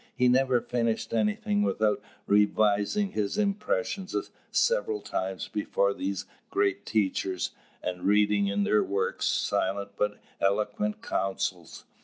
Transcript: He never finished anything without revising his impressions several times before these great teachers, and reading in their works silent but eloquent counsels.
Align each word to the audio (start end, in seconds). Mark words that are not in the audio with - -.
He 0.15 0.27
never 0.27 0.61
finished 0.61 1.13
anything 1.13 1.61
without 1.61 2.01
revising 2.25 3.11
his 3.11 3.37
impressions 3.37 4.15
several 4.49 4.99
times 4.99 5.47
before 5.47 5.93
these 5.93 6.25
great 6.49 6.87
teachers, 6.87 7.51
and 7.83 8.03
reading 8.05 8.47
in 8.47 8.63
their 8.63 8.81
works 8.83 9.27
silent 9.27 9.91
but 9.97 10.17
eloquent 10.39 11.03
counsels. 11.03 11.85